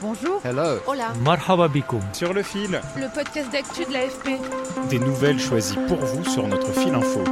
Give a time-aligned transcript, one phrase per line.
[0.00, 0.40] Bonjour.
[0.44, 0.78] Hello.
[0.86, 1.12] Hola.
[1.24, 2.00] Marhaba bikoum.
[2.12, 4.40] sur le fil, Le podcast d'actu de l'AFP.
[4.90, 7.24] des nouvelles choisies pour vous sur notre fil info.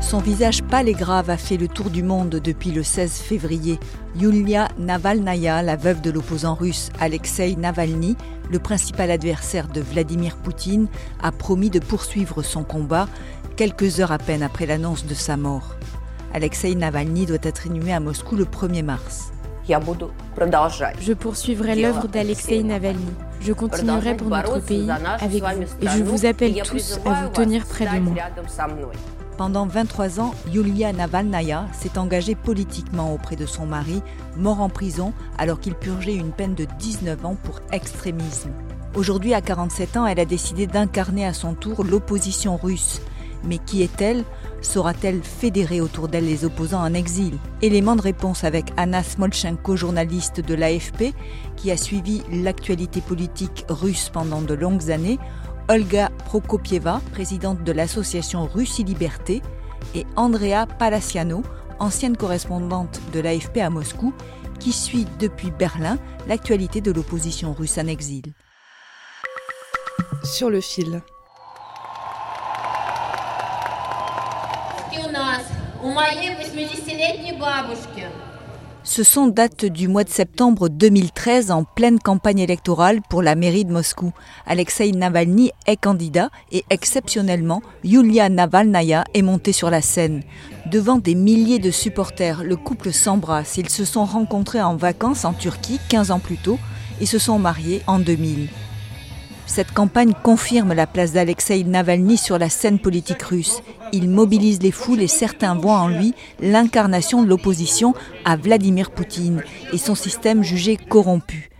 [0.00, 3.78] Son visage pâle et grave a fait le tour du monde depuis le 16 février.
[4.16, 8.16] Yulia Navalnaya, la veuve de l'opposant russe Alexei Navalny,
[8.50, 10.86] le principal adversaire de Vladimir Poutine,
[11.22, 13.08] a promis de poursuivre son combat
[13.56, 15.74] quelques heures à peine après l'annonce de sa mort.
[16.34, 19.32] Alexei Navalny doit être inhumé à Moscou le 1er mars.
[19.68, 23.00] Je poursuivrai l'œuvre d'Alexei Navalny.
[23.40, 25.62] Je continuerai pour notre pays avec vous.
[25.82, 28.14] Et je vous appelle tous à vous tenir près de moi.
[29.36, 34.02] Pendant 23 ans, Yulia Navalnaya s'est engagée politiquement auprès de son mari,
[34.36, 38.50] mort en prison alors qu'il purgeait une peine de 19 ans pour extrémisme.
[38.94, 43.02] Aujourd'hui, à 47 ans, elle a décidé d'incarner à son tour l'opposition russe.
[43.44, 44.24] Mais qui est-elle?
[44.62, 47.38] Saura-t-elle fédérer autour d'elle les opposants en exil?
[47.62, 51.14] Élément de réponse avec Anna Smolchenko, journaliste de l'AFP,
[51.56, 55.18] qui a suivi l'actualité politique russe pendant de longues années,
[55.68, 59.42] Olga Prokopieva, présidente de l'association Russie Liberté,
[59.94, 61.42] et Andrea Palaciano,
[61.78, 64.12] ancienne correspondante de l'AFP à Moscou,
[64.58, 65.98] qui suit depuis Berlin
[66.28, 68.32] l'actualité de l'opposition russe en exil.
[70.24, 71.02] Sur le fil.
[78.84, 83.64] Ce son date du mois de septembre 2013 en pleine campagne électorale pour la mairie
[83.64, 84.12] de Moscou.
[84.46, 90.22] Alexei Navalny est candidat et exceptionnellement, Yulia Navalnaya est montée sur la scène.
[90.66, 93.56] Devant des milliers de supporters, le couple s'embrasse.
[93.56, 96.58] Ils se sont rencontrés en vacances en Turquie 15 ans plus tôt
[97.00, 98.48] et se sont mariés en 2000.
[99.46, 103.62] Cette campagne confirme la place d'Alexei Navalny sur la scène politique russe.
[103.92, 109.42] Il mobilise les foules et certains voient en lui l'incarnation de l'opposition à Vladimir Poutine
[109.72, 111.50] et son système jugé corrompu.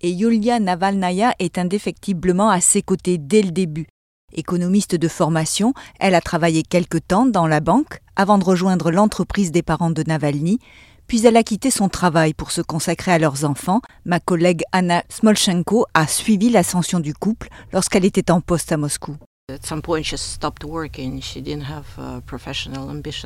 [0.00, 3.86] Et Yulia Navalnaya est indéfectiblement à ses côtés dès le début.
[4.32, 9.52] Économiste de formation, elle a travaillé quelque temps dans la banque avant de rejoindre l'entreprise
[9.52, 10.58] des parents de Navalny,
[11.06, 13.80] puis elle a quitté son travail pour se consacrer à leurs enfants.
[14.04, 19.16] Ma collègue Anna Smolchenko a suivi l'ascension du couple lorsqu'elle était en poste à Moscou.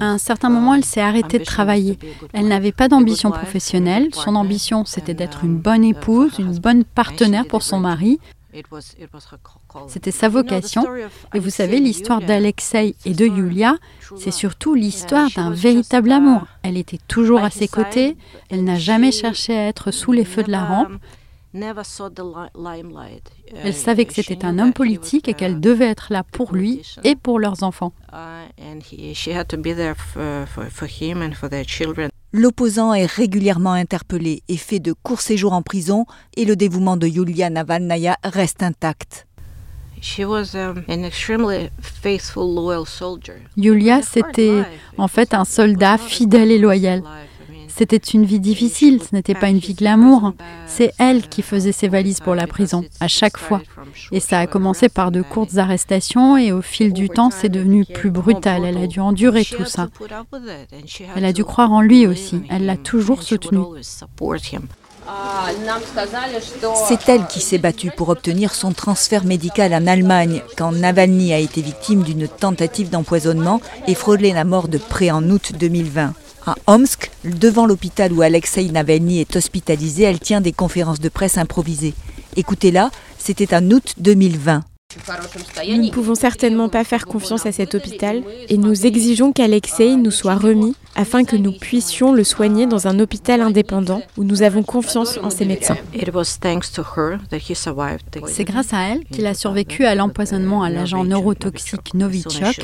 [0.00, 1.96] À un certain moment, elle s'est arrêtée de travailler.
[2.32, 4.08] Elle n'avait pas d'ambition professionnelle.
[4.12, 8.18] Son ambition, c'était d'être une bonne épouse, une bonne partenaire pour son mari.
[9.86, 10.84] C'était sa vocation.
[11.34, 13.76] Et vous savez, l'histoire d'Alexei et de Yulia,
[14.16, 16.48] c'est surtout l'histoire d'un véritable amour.
[16.64, 18.16] Elle était toujours à ses côtés,
[18.50, 20.94] elle n'a jamais cherché à être sous les feux de la rampe.
[21.54, 21.74] Elle
[23.74, 27.38] savait que c'était un homme politique et qu'elle devait être là pour lui et pour
[27.38, 27.92] leurs enfants.
[32.32, 36.04] L'opposant est régulièrement interpellé et fait de courts séjours en prison
[36.36, 39.26] et le dévouement de Yulia Navalnaya reste intact.
[43.56, 44.62] Yulia, c'était
[44.98, 47.02] en fait un soldat fidèle et loyal.
[47.78, 50.32] C'était une vie difficile, ce n'était pas une vie glamour.
[50.66, 53.62] C'est elle qui faisait ses valises pour la prison, à chaque fois.
[54.10, 57.84] Et ça a commencé par de courtes arrestations et au fil du temps, c'est devenu
[57.84, 58.64] plus brutal.
[58.64, 59.86] Elle a dû endurer tout ça.
[61.14, 62.42] Elle a dû croire en lui aussi.
[62.50, 63.60] Elle l'a toujours soutenu.
[66.88, 71.38] C'est elle qui s'est battue pour obtenir son transfert médical en Allemagne quand Navalny a
[71.38, 76.12] été victime d'une tentative d'empoisonnement et frôlé la mort de près en août 2020.
[76.48, 81.36] À Omsk, devant l'hôpital où Alexei Navalny est hospitalisé, elle tient des conférences de presse
[81.36, 81.92] improvisées.
[82.36, 84.62] Écoutez-la, c'était en août 2020.
[85.66, 90.10] Nous ne pouvons certainement pas faire confiance à cet hôpital et nous exigeons qu'Alexei nous
[90.10, 94.62] soit remis afin que nous puissions le soigner dans un hôpital indépendant où nous avons
[94.62, 95.76] confiance en ses médecins.
[98.26, 102.58] C'est grâce à elle qu'il a survécu à l'empoisonnement à l'agent neurotoxique Novichok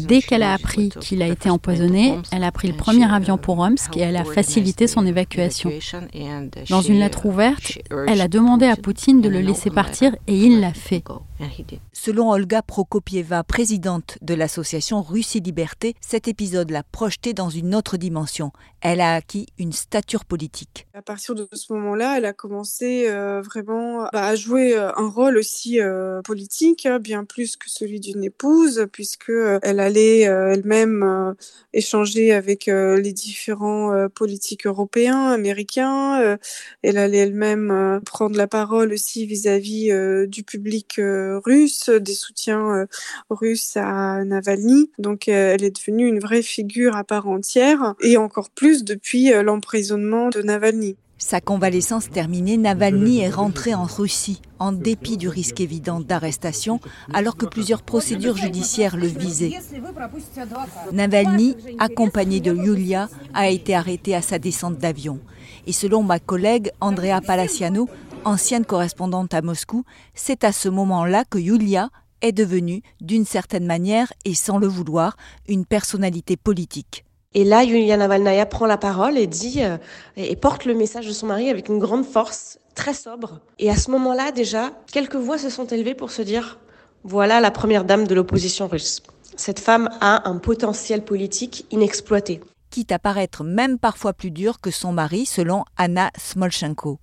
[0.00, 3.58] Dès qu'elle a appris qu'il a été empoisonné, elle a pris le premier avion pour
[3.58, 5.70] Omsk et elle a facilité son évacuation.
[6.68, 7.78] Dans une lettre ouverte,
[8.08, 11.02] elle a demandé à Poutine de le laisser partir et il l'a fait.
[11.92, 17.96] Selon Olga Prokopieva, présidente de l'association Russie Liberté, cet épisode l'a projetée dans une autre
[17.96, 18.52] dimension.
[18.80, 20.86] Elle a acquis une stature politique.
[20.94, 25.08] À partir de ce moment-là, elle a commencé euh, vraiment bah, à jouer euh, un
[25.08, 29.30] rôle aussi euh, politique, hein, bien plus que celui d'une épouse, puisque
[29.62, 31.34] elle allait elle-même
[31.72, 36.38] échanger avec les différents politiques européens, américains.
[36.82, 39.90] elle allait elle-même prendre la parole aussi vis-à-vis
[40.28, 41.00] du public
[41.44, 42.86] russe, des soutiens
[43.30, 44.90] russes à Navalny.
[44.98, 50.28] Donc elle est devenue une vraie figure à part entière, et encore plus depuis l'emprisonnement
[50.28, 50.96] de Navalny.
[51.24, 56.80] Sa convalescence terminée, Navalny est rentré en Russie, en dépit du risque évident d'arrestation,
[57.14, 59.52] alors que plusieurs procédures judiciaires le visaient.
[60.92, 65.20] Navalny, accompagné de Yulia, a été arrêté à sa descente d'avion.
[65.68, 67.88] Et selon ma collègue Andrea Palaciano,
[68.24, 69.84] ancienne correspondante à Moscou,
[70.14, 71.90] c'est à ce moment-là que Yulia
[72.20, 75.16] est devenue, d'une certaine manière et sans le vouloir,
[75.48, 77.04] une personnalité politique.
[77.34, 79.78] Et là, Yulia Navalnaya prend la parole et dit euh,
[80.16, 83.40] et porte le message de son mari avec une grande force, très sobre.
[83.58, 86.58] Et à ce moment-là, déjà, quelques voix se sont élevées pour se dire
[87.04, 89.02] voilà la première dame de l'opposition russe.
[89.36, 92.40] Cette femme a un potentiel politique inexploité.
[92.70, 96.98] Quitte à paraître même parfois plus dur que son mari, selon Anna Smolchenko.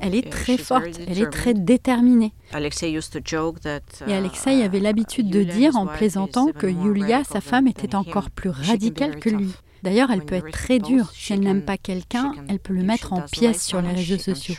[0.00, 2.32] Elle est très forte, elle est très déterminée.
[2.52, 8.30] Et Alexei uh, avait l'habitude de dire en plaisantant que Yulia, sa femme, était encore
[8.30, 9.52] plus radicale que lui.
[9.82, 11.10] D'ailleurs, elle peut être très dure.
[11.14, 14.56] Si elle n'aime pas quelqu'un, elle peut le mettre en pièces sur les réseaux sociaux.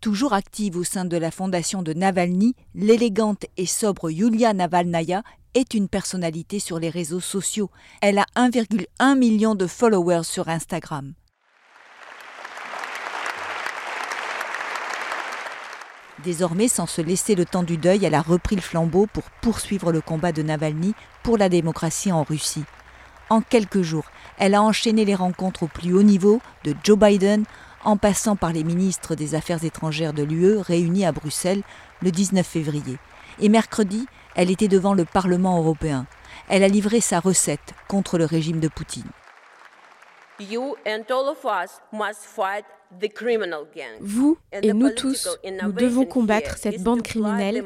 [0.00, 5.22] Toujours active au sein de la fondation de Navalny, l'élégante et sobre Yulia Navalnaya
[5.54, 7.70] est une personnalité sur les réseaux sociaux.
[8.02, 11.14] Elle a 1,1 million de followers sur Instagram.
[16.24, 19.92] Désormais, sans se laisser le temps du deuil, elle a repris le flambeau pour poursuivre
[19.92, 22.64] le combat de Navalny pour la démocratie en Russie.
[23.28, 24.06] En quelques jours,
[24.38, 27.44] elle a enchaîné les rencontres au plus haut niveau, de Joe Biden
[27.84, 31.62] en passant par les ministres des Affaires étrangères de l'UE réunis à Bruxelles
[32.02, 32.98] le 19 février.
[33.38, 36.06] Et mercredi, elle était devant le Parlement européen.
[36.48, 39.10] Elle a livré sa recette contre le régime de Poutine.
[44.00, 47.64] Vous et nous tous, nous devons combattre cette bande criminelle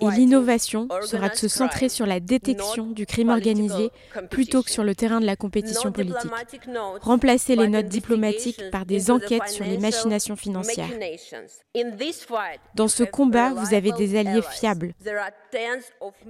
[0.00, 3.90] et l'innovation sera de se centrer sur la détection du crime organisé
[4.30, 6.30] plutôt que sur le terrain de la compétition politique.
[7.00, 10.88] Remplacer les notes diplomatiques par des enquêtes sur les machinations financières.
[12.74, 14.94] Dans ce combat, vous avez des alliés fiables.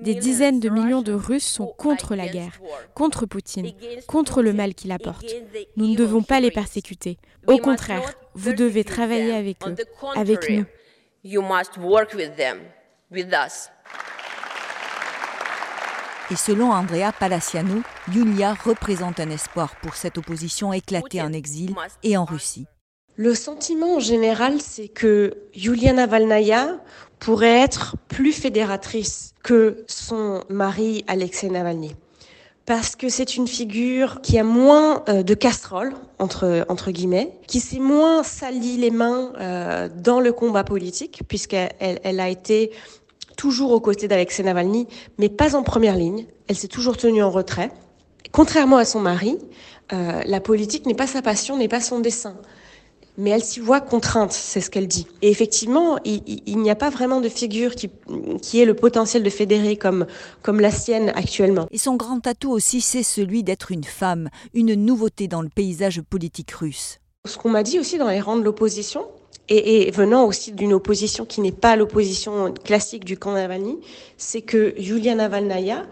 [0.01, 2.59] Des dizaines de millions de Russes sont contre la guerre,
[2.95, 3.73] contre Poutine,
[4.07, 5.27] contre le mal qu'il apporte.
[5.77, 7.19] Nous ne devons pas les persécuter.
[7.47, 9.77] Au contraire, vous devez travailler avec eux,
[10.15, 10.65] avec nous.
[13.13, 13.25] Et
[16.35, 17.83] selon Andrea Palaciano,
[18.13, 21.73] Yulia représente un espoir pour cette opposition éclatée en exil
[22.03, 22.67] et en Russie.
[23.15, 26.81] Le sentiment général, c'est que Yulia Navalnaya
[27.21, 31.95] pourrait être plus fédératrice que son mari Alexei Navalny.
[32.67, 37.61] Parce que c'est une figure qui a moins euh, de casserole, entre, entre guillemets, qui
[37.61, 42.73] s'est moins sali les mains euh, dans le combat politique, puisqu'elle elle a été
[43.37, 46.27] toujours aux côtés d'Alexei Navalny, mais pas en première ligne.
[46.49, 47.71] Elle s'est toujours tenue en retrait.
[48.33, 49.39] Contrairement à son mari,
[49.93, 52.37] euh, la politique n'est pas sa passion, n'est pas son dessin.
[53.19, 55.07] Mais elle s'y voit contrainte, c'est ce qu'elle dit.
[55.23, 57.91] Et effectivement, il, n'y a pas vraiment de figure qui,
[58.43, 60.07] qui ait le potentiel de fédérer comme,
[60.43, 61.67] comme la sienne actuellement.
[61.71, 66.03] Et son grand atout aussi, c'est celui d'être une femme, une nouveauté dans le paysage
[66.03, 66.99] politique russe.
[67.27, 69.07] Ce qu'on m'a dit aussi dans les rangs de l'opposition,
[69.49, 73.79] et, venant aussi d'une opposition qui n'est pas l'opposition classique du camp Navalny,
[74.17, 75.85] c'est que Yulia Navalnaya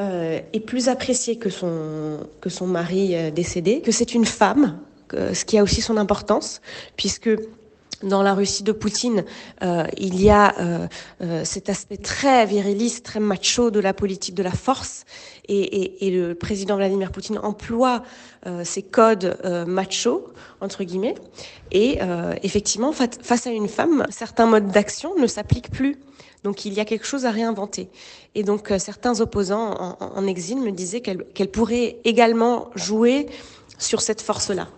[0.00, 4.78] euh, est plus appréciée que son, que son mari euh, décédé, que c'est une femme,
[5.12, 6.60] ce qui a aussi son importance,
[6.96, 7.30] puisque
[8.02, 9.24] dans la Russie de Poutine,
[9.62, 10.86] euh, il y a euh,
[11.22, 15.04] euh, cet aspect très viriliste, très macho de la politique de la force,
[15.48, 18.02] et, le président Vladimir Poutine emploie
[18.46, 21.14] euh, ces codes euh, macho entre guillemets.
[21.72, 25.98] Et euh, effectivement, face à une femme, certains modes d'action ne s'appliquent plus.
[26.44, 27.88] Donc il y a quelque chose à réinventer.
[28.34, 33.26] Et donc certains opposants en, exil me disaient qu'elle qu'elle pourrait également jouer
[33.78, 34.68] sur cette force-là.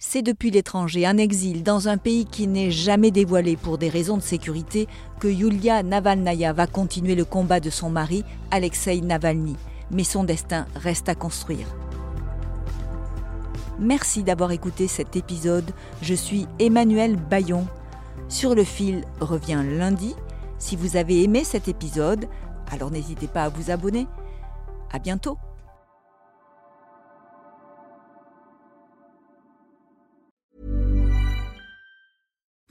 [0.00, 4.16] C'est depuis l'étranger, un exil dans un pays qui n'est jamais dévoilé pour des raisons
[4.16, 4.86] de sécurité,
[5.18, 9.56] que Yulia Navalnaya va continuer le combat de son mari, Alexei Navalny.
[9.90, 11.66] Mais son destin reste à construire.
[13.80, 15.72] Merci d'avoir écouté cet épisode.
[16.00, 17.66] Je suis Emmanuel Bayon.
[18.28, 20.14] Sur le fil revient lundi.
[20.58, 22.28] Si vous avez aimé cet épisode,
[22.70, 24.06] alors n'hésitez pas à vous abonner.
[24.92, 25.38] À bientôt.